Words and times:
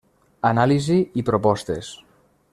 Anàlisi 0.49 0.97
i 1.23 1.25
propostes. 1.29 1.93